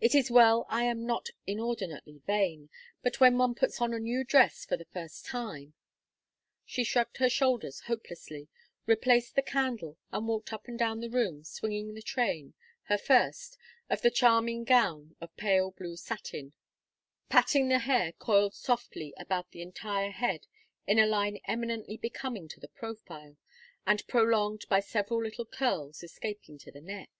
[0.00, 2.68] It is well I am not inordinately vain,
[3.02, 5.74] but when one puts on a new dress for the first time"
[6.64, 8.46] She shrugged her shoulders hopelessly,
[8.86, 13.58] replaced the candle, and walked up and down the room swinging the train her first
[13.90, 16.52] of the charming gown of pale blue satin;
[17.28, 20.46] patting the hair coiled softly about the entire head
[20.86, 23.36] in a line eminently becoming to the profile,
[23.88, 27.10] and prolonged by several little curls escaping to the neck.